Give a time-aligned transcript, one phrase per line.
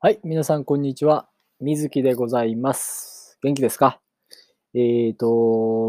[0.00, 1.28] はい、皆さん、こんにちは。
[1.60, 3.36] 水木でございます。
[3.42, 3.98] 元気ですか？
[4.72, 5.26] えっ、と、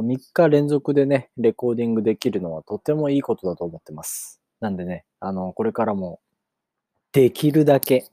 [0.04, 4.42] 3日連続でね、レコーディングできるのはとてもいいことだと思ってます。
[4.62, 6.20] なんでね、あの、これからも
[7.12, 8.06] できるだけ、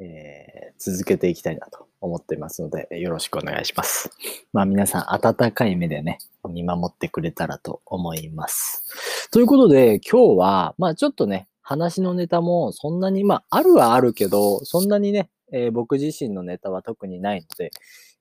[0.00, 4.10] えー続けていきたいなと思ってますので、よろしくお願いします。
[4.52, 6.18] まあ皆さん、温かい目でね、
[6.48, 9.30] 見守ってくれたらと思います。
[9.30, 17.70] ということで、今日は、まあちょっとね、話のネタもそんなに、まああるはあるけど、そんなにね、えー僕自身のネタは特にないので、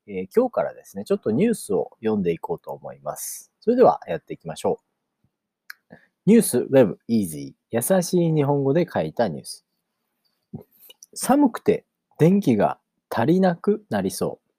[0.07, 3.51] えー今日からですね、ちょっとニュースを読んでいこうと思います。
[3.59, 4.79] それではやっていきましょ
[5.91, 5.95] う。
[6.25, 9.65] ニュース Web Easy 優しい日本語で書いたニュース。
[11.13, 11.85] 寒くて
[12.17, 14.49] 電気が足りなくなりそう。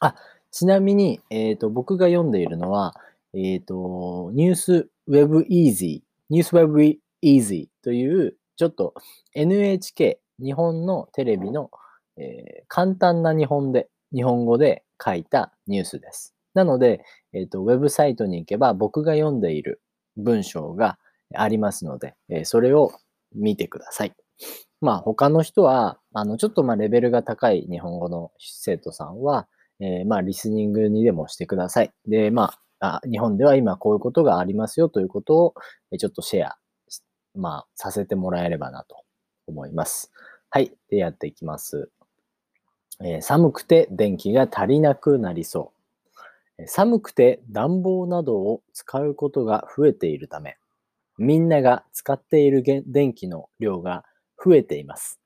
[0.00, 0.16] あ、
[0.50, 2.96] ちなみに、えっ、と、僕が読んでいるのは、
[3.32, 8.94] えっ、と、ニュース Web Easy、ニュース Web Easy という、ちょっと
[9.34, 11.70] NHK、日本のテレビの、
[12.16, 16.34] えー簡単な日本で、日本語で書いたニュースです。
[16.54, 19.82] なので、えっ、と、ウェブサイトに行けば僕が読んでいる
[20.16, 20.98] 文章が
[21.34, 22.92] ありますので、えーそれを
[23.34, 24.12] 見てください。
[24.80, 29.48] まあ他の人は、あの、ちょっとまあレベルが高い日本語の生徒さんは、
[29.80, 31.92] えーまあリスニングにでもしてください。
[32.06, 35.54] で、まあ、あ日本では今こういうことがありますよということを、
[35.98, 36.58] ちょっとシェア、
[37.34, 39.04] まあ、させてもらえればなと
[39.46, 40.10] 思います。
[40.50, 40.72] はい。
[40.88, 41.90] で、やっていきます。
[43.04, 45.72] えー寒くて電気が足りなくなりそ
[46.58, 46.66] う。
[46.66, 50.56] 寒くて暖房などを使うことが増えているため、
[51.18, 54.04] みんなが使っている電気の量が
[54.44, 55.20] 増えています。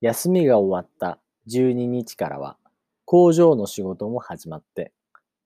[0.00, 2.56] 休みが終わった12日からは
[3.04, 4.92] 工場の仕事も始まって、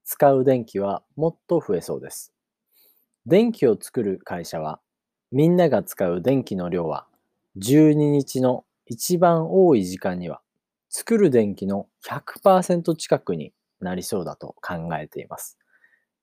[0.05, 2.33] 使う電気はもっと増えそうです。
[3.27, 4.81] 電気を作る会社は、
[5.31, 7.07] みんなが使う電気の量は
[7.59, 10.41] 12日の一番多い時間には
[10.89, 15.59] 作る電気の100%近くになりそうだと考えています。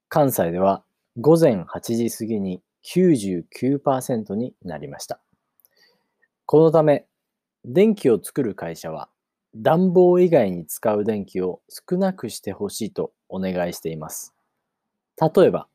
[0.09, 0.83] 関西では
[1.19, 5.19] 午前8時過ぎに99%になりました。
[6.47, 7.05] このため、
[7.63, 9.09] 電気を作る会社は
[9.55, 14.33] 暖房以外に使う電気を少なくしてほしいとお願いしています。
[15.19, 15.67] 例えば、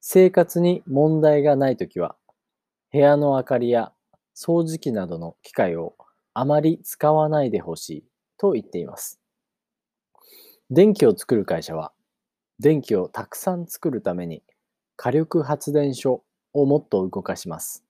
[0.00, 2.14] 生活に問題がないときは、
[2.96, 3.92] 部屋の明かりや
[4.34, 5.96] 掃除機などの機械を
[6.32, 8.04] あまり使わないでほしい
[8.38, 9.20] と言っています。
[10.70, 11.92] 電気を作る会社は、
[12.58, 14.42] 電気をたくさん作るために
[14.96, 16.22] 火力発電所
[16.54, 17.84] をもっと動かします。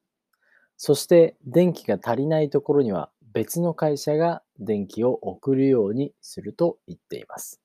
[0.77, 7.63] そして電気が足りないところには別の会社が電気を送るようにすると言っています。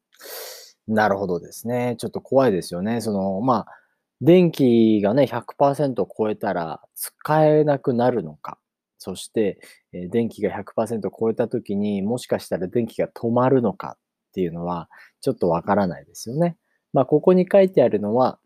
[0.88, 1.96] なるほどですね。
[1.98, 3.02] ちょっと怖いですよね。
[3.02, 3.81] その、まあ、
[4.22, 8.60] 電気がね、100%超えたら使えなくなるのか。
[9.00, 9.60] そして、
[9.94, 14.90] え電気が100%超えたときにもしかしたら電気が止まるのかっていうのは
[15.22, 16.56] ちょっとわからないですよね。
[16.94, 18.40] まあ、ここに書いてあるのは、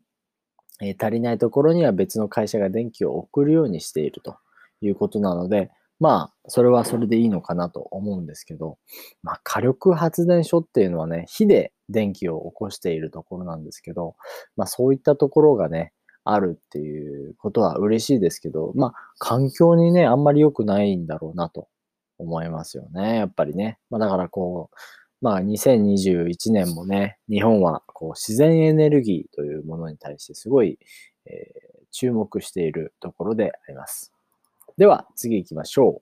[0.81, 4.37] え足りないところには別の会社が電気を送るようにしていると
[4.81, 8.77] いうことなので、まあ、それはそれでいいのかなと思うんですけど、
[9.23, 14.15] まあ、火力発電所っていうのはね、火で電気を起こしているところなんですけど、
[14.57, 21.67] まあ、そういったところがね、あるっていうことは嬉しいですけど、まあ、環境にね、あんまり良くないんだろうなと
[22.17, 23.77] 思いますよね、やっぱりね。
[23.89, 24.75] まあ、だからこう、
[25.21, 30.77] まあ、2021年もね、日本はこう自然エネルギーというものに対してすごい、
[31.25, 34.14] えー注目しているところであります。
[34.77, 36.01] では、次行きましょ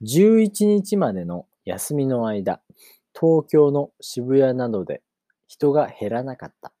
[0.00, 0.04] う。
[0.04, 2.60] 11日までの休みの間、
[3.12, 5.02] 東京の渋谷などで
[5.48, 6.72] 人が減らなかった。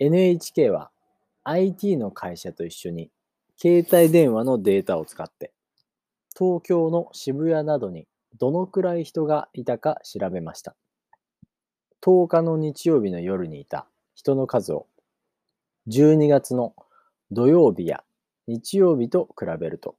[0.00, 0.90] NHK は
[1.44, 3.10] IT の会社と一緒に
[3.56, 5.52] 携帯電話のデータを使って
[6.36, 8.08] 東京の渋谷などに
[8.38, 10.74] どのくらい人がいたか調べました。
[12.04, 14.88] 10日の日曜日の夜にいた人の数を
[15.88, 16.74] 12月の
[17.30, 18.02] 土曜日や
[18.46, 19.96] 日曜日と比べると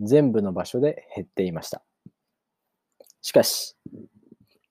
[0.00, 1.82] 全部の場所で減っていました。
[3.20, 3.76] しかし、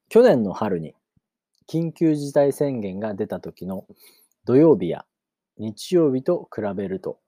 [0.09, 0.93] 去年の春に
[1.67, 3.85] 緊急事態宣言が出た時の
[4.45, 5.05] 土曜日や
[5.57, 7.19] 日曜日と比べると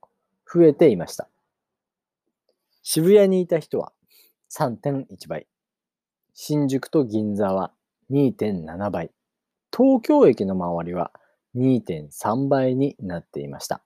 [0.51, 1.29] 増えていました。
[2.81, 3.93] 渋谷にいた人は
[4.51, 5.47] 3.1倍、
[6.33, 7.71] 新宿と銀座は
[8.11, 9.11] 2.7倍、
[9.75, 11.11] 東京駅の周りは
[11.55, 13.81] 2.3倍になっていました。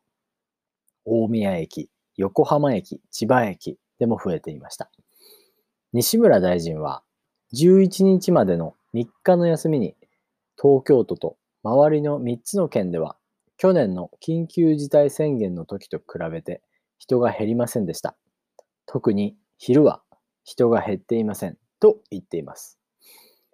[1.07, 4.91] 大宮駅、横浜駅、千葉駅でも増えていました。
[5.93, 7.01] 西村大臣は
[7.53, 9.95] 11日までの3日の休みに
[10.61, 13.15] 東京都と周りの3つの県では
[13.57, 16.61] 去年の緊急事態宣言の時と比べて
[16.99, 18.15] 人が減りませんでした。
[18.85, 20.01] 特に昼は
[20.43, 22.77] 人が減っていませんと言っています。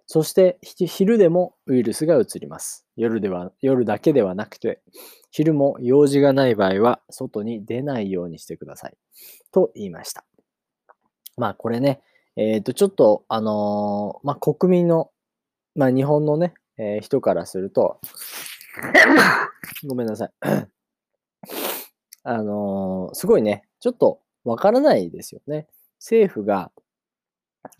[0.06, 2.86] そしてひ昼でもウイルスが移ります。
[2.96, 4.80] 夜では、夜だけではなくて、
[5.30, 8.96] 昼も用事がない場合は外に出ないようにしてください。
[9.50, 10.24] と言いました。
[11.36, 12.02] まあこれね、
[12.36, 15.10] えっ、と、ちょっと、あのーまあ国民の、
[15.74, 18.00] まあ日本のね、えー人からすると、
[19.88, 20.30] ごめんなさい。
[22.24, 25.66] あのーすごいね、ちょっとわからないですよね。
[25.98, 26.70] 政府が、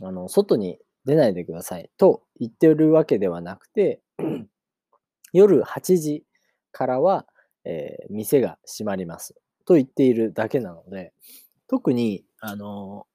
[0.02, 4.00] あの、外に出ないでくださいと言ってるわけではなくて、
[5.32, 6.24] 夜8時
[6.72, 7.26] からは、
[7.64, 9.34] えー店が閉まります
[9.66, 11.12] と言っているだけなので、
[11.68, 13.06] 特に、あの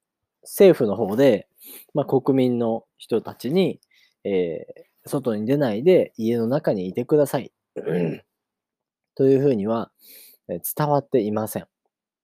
[0.43, 1.47] 政府の方で、
[1.93, 3.79] まあ、国民の人たちに、
[4.23, 7.51] えー外に出ないで家の中にいてください
[9.15, 9.91] というふうには、
[10.49, 11.67] え伝わっていません。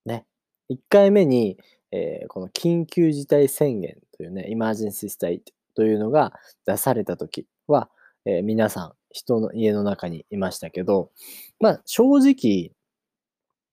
[0.05, 0.25] ね。
[0.69, 1.57] 1回目に、
[1.91, 5.41] えーこの緊急事態宣言というね、emergency state
[5.75, 6.33] というのが
[6.65, 7.89] 出された時は、
[8.25, 11.11] えー皆さん人の家の中にいましたけど、
[11.59, 12.71] まあ正直、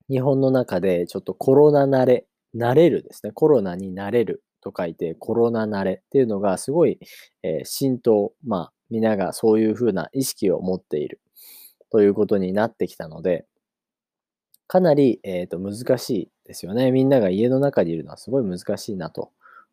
[0.09, 3.33] 日本の中でちょっとコロナ慣れ、慣れるですね。
[3.33, 6.99] コロナに慣れると書いてコロナ慣れっていうのがすごい、
[7.43, 11.21] えー浸透、まあ皆がそういうふうな意識を持っている
[11.91, 13.47] ということになってきたので、
[14.69, 16.93] かなり、えー、と難しいですよね。
[16.93, 19.31] みんなが家の中にいるのはすごい難しいなと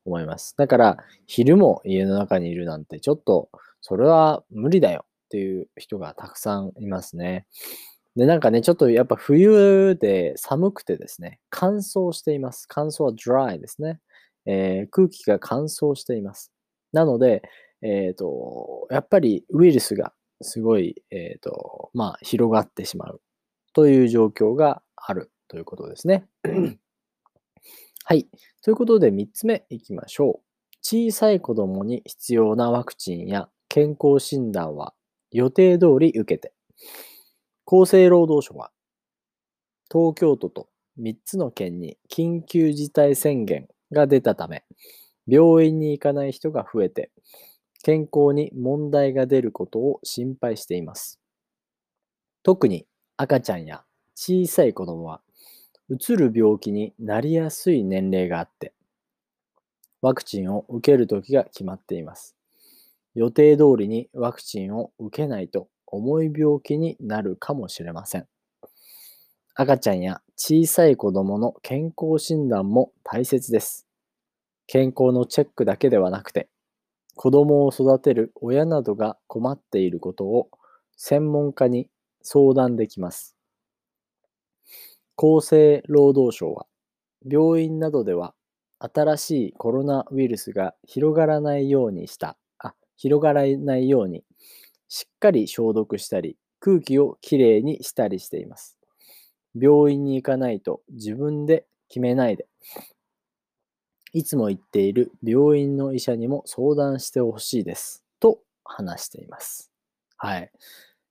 [0.09, 0.56] 思います。
[0.57, 0.97] だから
[1.27, 3.50] 昼も家の中にいるなんてちょっと
[3.81, 7.45] それは無理だよっていう人がたくさんいますね。
[8.15, 12.65] で、なんかね、ちょっとやっぱ冬で寒くてですね、乾燥しています。
[12.67, 14.00] 乾燥は dry ですね。
[14.45, 16.51] えー空気が乾燥しています。
[16.91, 17.44] なので、
[17.81, 20.11] えっ、と、やっぱりウイルスが
[20.41, 23.21] すごい、えっ、と、まあ、広がってしまう
[23.73, 26.25] という状況があるということですね。
[28.03, 28.27] はい。
[28.69, 30.45] ということで、3つ目いきましょう。
[30.83, 34.94] 小さい子供に必要なワクチンや健康診断は
[35.31, 36.54] 予定通り受けて。
[37.66, 38.69] 厚生労働省は
[39.92, 40.69] 東京都と
[41.01, 44.63] 3つの県に緊急事態宣言が出たため、
[45.25, 47.10] 病院に行かない人が増えて、
[47.81, 51.19] 健康に問題が出ることを心配しています。
[52.44, 52.86] 特に
[53.18, 53.83] 赤ちゃんや
[54.13, 55.21] 小さい子供は、
[55.89, 58.74] うつる病気になりやすい年齢があって、
[60.01, 62.36] ワクチンを受ける時が決まっています。
[63.15, 68.27] 予定通りにワクチンを受けないと重い病気になるかもしれません。
[69.56, 73.88] 赤ちゃんや小さい子供の健康診断も大切です。
[74.68, 76.50] 健康のチェックだけではなくて、
[77.15, 80.50] 子供を育てる親などが困っていることを
[80.95, 81.89] 専門家に
[82.21, 83.38] 相談できます。
[85.21, 86.66] 厚生労働省は、
[87.30, 88.33] 病院などでは
[88.80, 94.24] 新しいコロナウイルスが広がらないようにした、あ、広がらないように、
[94.88, 98.77] しっかり消毒したり、空気をきれいにしたりしています。
[99.60, 102.48] 病院に行かないと自分で決めないで、
[104.13, 108.04] いつも言っている病院の医者にも相談してほしいです。
[108.21, 109.69] と話しています。
[110.18, 110.51] はい。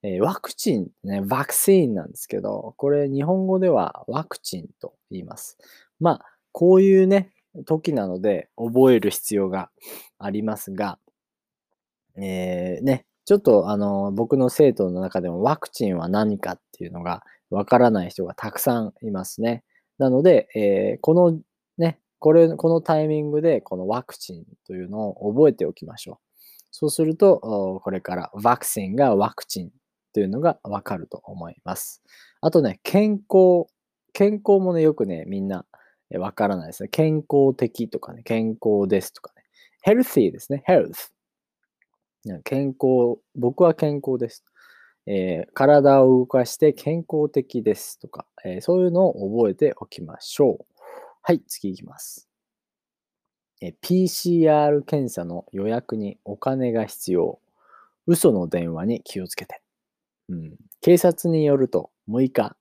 [0.02, 5.58] えワクチンね、ワクチンなんですけど、これ日本語ではワクチンと言います。
[5.98, 7.32] まあ、こういうね、
[7.66, 9.70] 時なので覚える必要が
[10.18, 10.98] ありますが、
[12.16, 19.64] えーね、ちょっとあの、僕の生徒の中でもワクチンは何かっていうのがわからない人がたくさんいますね。
[19.98, 21.40] なので、えーこの
[21.76, 26.16] ね、これ、このタイミングでこのワクチンというのを覚えておきましょう。
[26.70, 29.70] そうすると、これからワクチンがワクチン
[30.12, 32.02] というのがわかると思います。
[32.40, 33.66] あとね、健康。
[34.12, 35.64] 健康もね、よくね、みんな
[36.10, 36.88] えわからないですね。
[36.88, 39.44] 健康的とかね、健康ですとかね。
[39.86, 40.62] healthy ですね。
[40.66, 41.10] health。
[42.24, 44.44] ね健康、僕は健康です。
[45.06, 50.66] えー体を動かして健康的ですとか、えーそういうのを覚えておきましょう。
[51.22, 52.28] はい、次いきます。
[53.60, 57.40] えー PCR 検査の予約にお金が必要。
[58.06, 59.60] 嘘の電話に気をつけて。
[60.28, 62.56] うん、警察によると6日、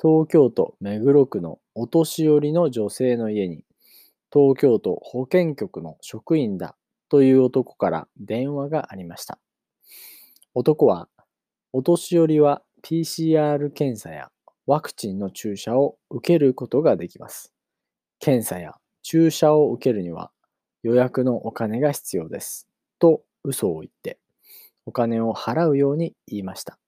[0.00, 3.64] 東京都目黒区のお年寄りの女性の家に、
[4.32, 6.76] 東京都保健局の職員だ
[7.08, 9.38] という男から電話がありました。
[10.54, 11.08] 男は、
[11.72, 14.30] お年寄りは PCR 検査や
[14.66, 17.52] ワクチンの注射を受けることができます。
[18.18, 20.30] 検査や注射を受けるには
[20.82, 22.68] 予約のお金が必要です。
[22.98, 24.18] と嘘を言って、
[24.86, 26.78] お金を払うように言いました。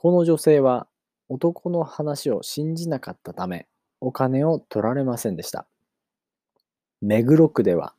[0.00, 0.86] この女性は
[1.28, 3.66] 男の話を信じなかったため、
[4.00, 5.66] お金を取られませんでした。
[7.00, 7.94] 目黒区では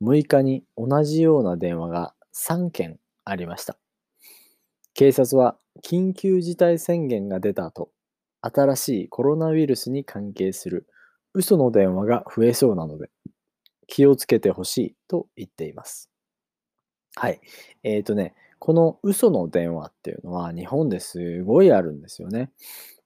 [0.00, 3.76] 6日に同じような電話が3件ありました。
[4.94, 7.90] 警察は緊急事態宣言が出た後、
[8.42, 10.86] 新しいコロナウイルスに関係する
[11.34, 13.10] 嘘の電話が増えそうなので、
[13.88, 16.10] 気をつけてほしいと言っています。
[17.16, 17.40] はい。
[17.82, 22.52] えっ、ー、とね、この嘘の電話っていうのは日本ですごいあるんですよね。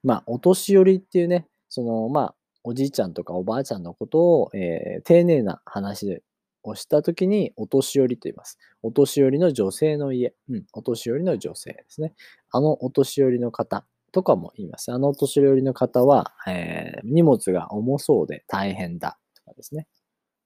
[0.03, 2.35] まあ、お年寄りっていうね、その、まあ、
[2.65, 6.23] おじいちゃんとかおばあちゃんのことを、えー、丁寧な話
[6.65, 8.59] をしたときに、お年寄りと言います。
[8.83, 10.35] お年寄りの女性の家。
[10.51, 12.15] うん、お年寄りの女性ですね。
[12.51, 14.93] あのお年寄りの方とかも言います。
[14.93, 19.87] あのお年寄りの方は、えー、荷物が重そうで大変だとかですね。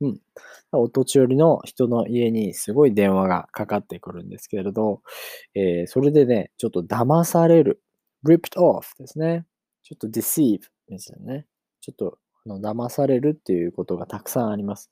[0.00, 0.20] うん。
[0.72, 5.02] お年寄りの人の家にすごい電話がかかってくるんですけれど、
[5.54, 7.82] えー、それでね、ちょっと騙される。
[8.24, 9.44] ripped off ですね。
[9.82, 11.46] ちょっと deceive ですよね。
[11.80, 14.90] ちょっとあの騙されるっていうことがたくさんあります。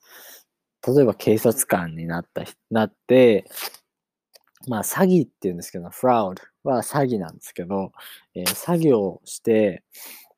[0.85, 3.45] 例えば警察官になった、なって、
[4.67, 7.91] まあ詐欺って言うんですけど、フラウドは詐欺なんですけど、
[8.35, 9.83] えー、詐欺をして、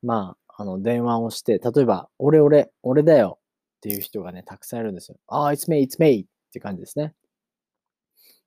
[0.02, 3.39] まあ、あの電話をして、例えば、俺俺、俺だよ
[3.80, 5.16] っていう人がね、たくさんいるんですよ。
[5.26, 7.14] ああ、it's me, it's me って感じですね。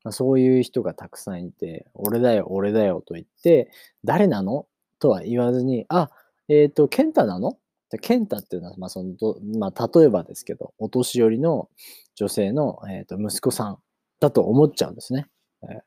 [0.04, 3.72] まあ、そういう人がたくさんいて、俺だよ、俺だよと言って、
[4.04, 4.68] 誰なの？
[5.00, 6.12] とは言わずに、あ、
[6.50, 7.58] えっ、ー、と、ケンタなの？
[8.02, 9.16] ケンタっていうのは、まあその
[9.60, 11.70] まあ、例えばですけど、お年寄りの
[12.16, 13.78] 女性の、えー、と息子さん
[14.20, 15.28] だと思っちゃうんですね。
[15.63, 15.82] えー、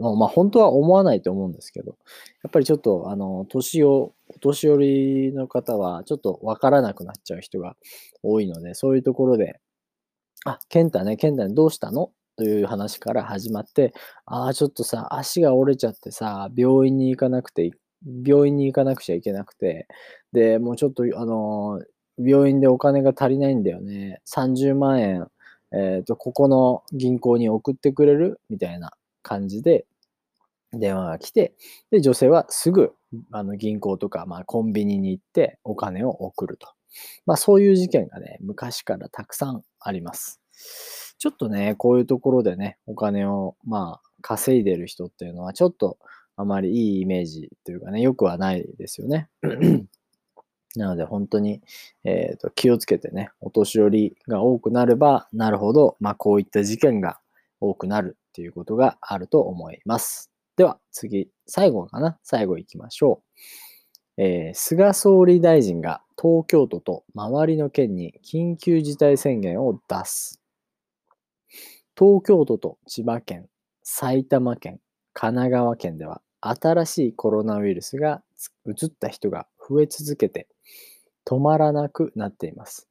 [0.00, 1.96] まあ本当は思わないと思うんですけど、
[2.42, 7.76] やっぱりちょっと、あの、年を、お年寄りの方はちょっとわからなくなっちゃう人が
[8.22, 9.60] 多いので、そういうところで、
[10.46, 12.12] あ、ケンタね、ケンタね、どうしたの？
[12.36, 13.92] という話から始まって、
[14.24, 17.70] ああ、ちょっとさ、足が折れちゃってさ、病院に行かなくて、
[18.24, 19.86] 病院に行かなくちゃいけなくて、
[20.32, 21.82] で、もうちょっと、あの
[22.18, 24.20] 病院でお金が足りないんだよね。
[24.26, 25.26] 30万円、
[25.72, 28.40] えっ、ー、と、ここの銀行に送ってくれる？
[28.48, 28.92] みたいな。
[29.22, 29.86] 感じで、
[30.72, 31.54] 電話が来て、
[31.90, 32.92] で、女性はすぐ、
[33.32, 36.68] あの、銀行とか、まあ、コンビニに行ってお金を送ると。
[37.26, 40.40] まあ、そういう事件がね、昔からたくさんあります。
[41.18, 45.98] ちょっとね、こういうところでね、お金を、まあ、稼いでる人っていうのは、ちょっと
[46.36, 49.28] あまりいいイメージというかね、良くはないですよね。
[50.76, 51.60] なので本当に、
[52.04, 57.18] えーと、気をつけてね、お年寄りが多くなればなるほど、まあこういった事件が
[57.60, 60.30] 多くなるっていうことがあると思います。
[60.56, 62.18] では次、最後かな？
[62.22, 63.22] 最後行きましょ
[64.16, 64.22] う。
[64.22, 70.40] えー、菅総理大臣が東京都と周りの県に緊急事態宣言を出す。
[71.98, 73.48] 東京都と千葉県、
[73.82, 74.80] 埼玉県、
[75.12, 78.22] 神奈川県では新しいコロナウイルスが
[78.66, 80.46] 移った人が増え続けて
[81.26, 82.86] 止まらなくなっています。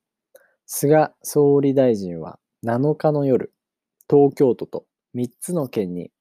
[0.65, 3.53] 菅総理大臣は7日の夜、
[4.09, 4.85] 東京都と
[5.15, 6.11] 3つの県に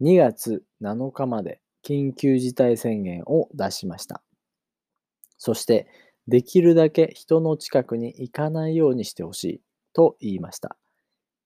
[0.00, 4.22] 2月7日まで緊急事態宣言を出しました。
[5.38, 5.88] そして、
[6.28, 9.60] できるだけ人の近くに行かないようにしてほしい
[9.92, 10.76] と言いました。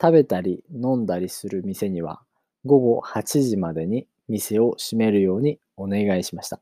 [0.00, 2.20] 食べたり飲んだりする店には
[2.66, 6.60] 午後8時までに店を閉めるようにお願いしました。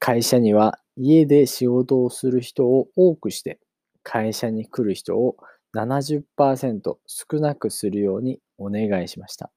[0.00, 3.60] 会社には家で仕事をする人を多くして
[4.02, 5.36] 会社に来る人を
[5.76, 9.50] 70%少なくするようにお願いしました。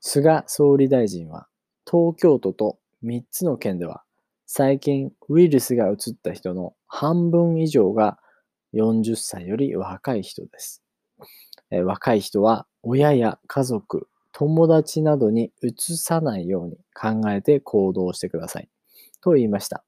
[0.00, 1.46] 菅総理大臣は
[1.90, 4.02] 東京都と3つの県では
[4.46, 8.18] 最近ウイルスが移った人の半分以上が
[8.74, 10.82] 40歳より若い人です。
[11.70, 18.68] 若い人は親や家族、友達などに移さないように考えて行動してください。
[19.20, 19.84] と言いました。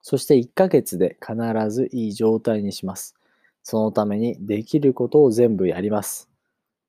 [0.00, 1.36] そして1ヶ月で必
[1.70, 3.14] ずいい状態にします。
[3.62, 6.28] そのためにできることを全部やります。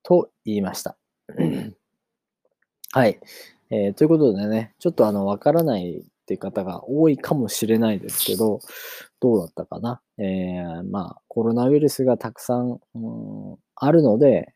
[0.04, 0.98] と言いました。
[2.92, 3.20] はい、
[3.70, 3.94] えー。
[3.94, 8.60] ということでね、ちょっとあの、わからないって方が多いかもしれないですけど、
[9.20, 10.02] どうだったかな。
[10.18, 13.00] えー、まあ、コロナウイルスがたくさん、う
[13.54, 14.54] ん、あるので、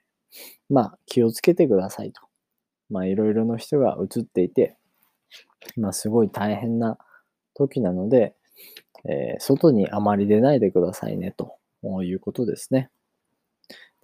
[0.69, 2.21] まあ、気をつけてくださいと。
[2.89, 4.77] まあ、いろいろな人が映っていて、
[5.75, 6.97] まあ、すごい大変な
[7.53, 8.35] 時なので、
[9.05, 12.89] えー、外にあまり出ないでくださいね、ということですね。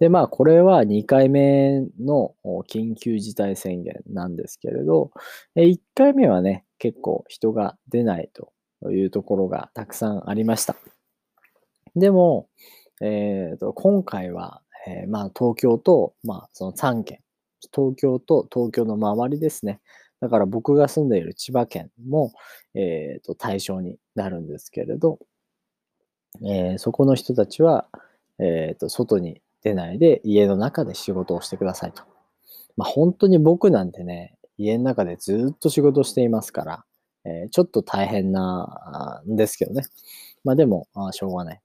[0.00, 2.34] で、まあ、これは2回目の
[2.68, 5.12] 緊急事態宣言なんですけれど、
[5.56, 8.52] 1回目はね、結構人が出ないと
[8.90, 10.76] いうところがたくさんありました。
[11.96, 12.48] でも、
[13.00, 17.20] えーと、今回は、えー、まあ、東京と、まあ、その3県、
[17.74, 19.80] 東京と東京の周りですね。
[20.20, 22.32] だから僕が住んでいる千葉県も、
[22.74, 25.18] えーと、対象になるんですけれど、
[26.42, 27.86] えー、そこの人たちは、
[28.38, 32.02] えーと、外に出ないで家の中で仕事をしてくださいと。
[32.76, 36.84] まあ本当に僕なんてね、家の中でずっと仕事していますから、
[37.24, 39.84] えー、ちょっと大変なんですけどね。
[40.44, 41.60] まあでも、あしょうがない。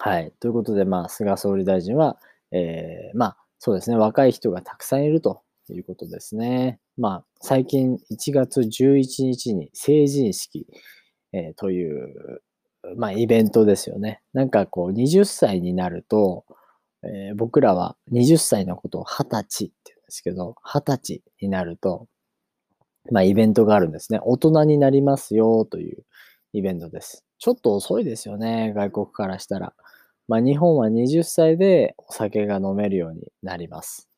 [0.00, 0.32] はい。
[0.38, 2.18] ということで、まあ、菅総理大臣は、
[2.52, 6.78] えー、まあ、そうですね、若い人がたくさんいるということですね。
[6.96, 10.68] まあ、最近1月11日に成人式、
[11.32, 12.42] えー、という、
[12.96, 14.20] まあ、イベントですよね。
[14.32, 16.44] なんかこう、20歳になると、
[17.02, 22.06] えー、僕らは20歳のことを20歳って言うんですけど、20歳になると、
[23.10, 24.20] まあ、イベントがあるんですね。
[24.22, 26.04] 大人になりますよという
[26.52, 27.24] イベントです。
[27.38, 29.74] ちょっと遅いですよね、外国からしたら。
[30.26, 34.08] まあ、日本は20歳でお酒が飲めるようになります。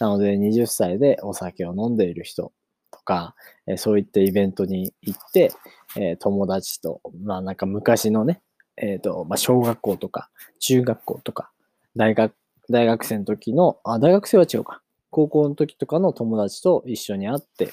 [0.00, 2.52] なので、20歳でお酒を飲んでいる人
[2.90, 3.34] とか、
[3.66, 5.52] えそういったイベントに行って、
[5.96, 8.40] え友達と、まあなんか昔のね、
[8.76, 11.50] えっ、ー、と、まあ小学校とか、中学校とか、
[11.96, 12.32] 大学、
[12.70, 14.82] 大学生の時の、あ、大学生は違うか。
[15.10, 17.70] 高校の時とかの友達と一緒に会って、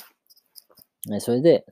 [1.20, 1.66] それで、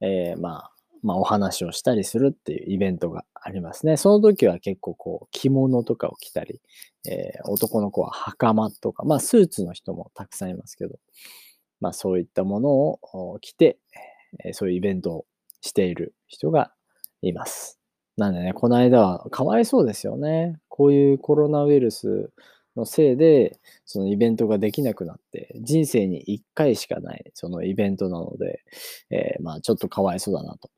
[0.00, 3.96] えー、まあ、まあ、お話をしたりするっていうイベントがありますね。
[3.96, 6.60] その時は結構こう、着物とかを着たり、
[7.08, 10.98] えー、男の子は袴とか、まあ、スーツの人もたくさんいますけど、
[11.80, 13.78] まあ、そういったものを着て、
[14.44, 15.26] え、そういうイベントを
[15.62, 16.72] している人が
[17.22, 17.78] います。
[18.18, 20.58] なんでね、この間はかわいそうですよね。
[20.68, 22.30] こういうコロナウイルス
[22.76, 28.62] のせいで、そのイベントができなくなって、人生に1回しかないそのイベントなので、
[29.10, 30.70] えー、まあちょっとかわいそうだなと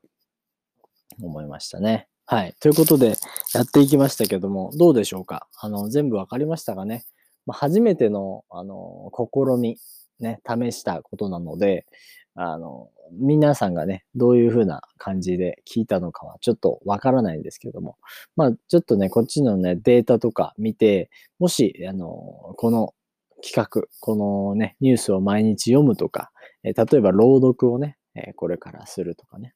[1.20, 2.06] 思いましたね。
[2.26, 2.54] はい。
[2.60, 3.16] ということで、
[3.52, 5.48] やっていきましたけども、どうでしょうか？
[5.60, 7.04] あの、全部わかりましたかね、
[7.46, 9.76] まあ、初めての、あの、試み、
[10.20, 11.86] ね、試したことなので、
[12.34, 17.96] あの、皆さんがね、どういう風な感じで聞いたのかはちょっとわからないんですけども、
[18.36, 22.08] まあ、ちょっとね、こっちのね、データとか見て、もし、あの、
[22.56, 22.94] この
[23.42, 26.30] 企画、このね、ニュースを毎日読むとか、
[26.64, 29.54] え例えば朗読をね、えこれからするとかね、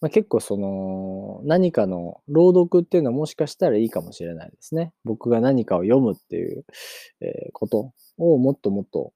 [0.00, 4.92] まあ、結構その何かの朗読っていうのはもしかしたらいいかもしれないですね。
[5.04, 6.64] 僕が何かを読むっていう、
[7.20, 9.12] えことをもっともっと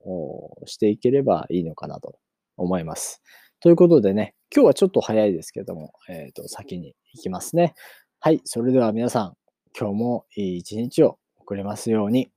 [0.65, 2.17] していければいいのかなと。
[2.57, 3.21] 思います。
[3.59, 7.73] ということでね、今日はちょっと早いですけども、えっ、ー、と、先に行きますね。
[8.19, 9.33] はい、それでは皆さん、
[9.77, 12.29] 今日もいい一日を送れますように。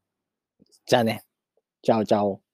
[0.86, 1.24] じゃあね。
[1.82, 2.45] チャオチャオ。